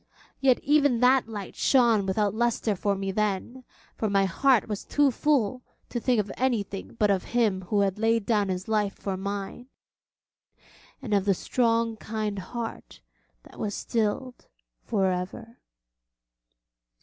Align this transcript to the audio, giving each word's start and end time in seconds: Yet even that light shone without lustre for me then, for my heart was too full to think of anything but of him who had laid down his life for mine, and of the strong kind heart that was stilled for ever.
Yet 0.39 0.57
even 0.63 0.99
that 1.01 1.27
light 1.29 1.55
shone 1.55 2.07
without 2.07 2.33
lustre 2.33 2.75
for 2.75 2.95
me 2.95 3.11
then, 3.11 3.63
for 3.95 4.09
my 4.09 4.25
heart 4.25 4.67
was 4.67 4.83
too 4.83 5.11
full 5.11 5.61
to 5.89 5.99
think 5.99 6.19
of 6.19 6.31
anything 6.37 6.95
but 6.97 7.11
of 7.11 7.23
him 7.37 7.61
who 7.65 7.81
had 7.81 7.99
laid 7.99 8.25
down 8.25 8.49
his 8.49 8.67
life 8.67 8.95
for 8.95 9.15
mine, 9.15 9.67
and 11.03 11.13
of 11.13 11.25
the 11.25 11.35
strong 11.35 11.97
kind 11.97 12.39
heart 12.39 13.01
that 13.43 13.59
was 13.59 13.75
stilled 13.75 14.47
for 14.81 15.05
ever. 15.11 15.59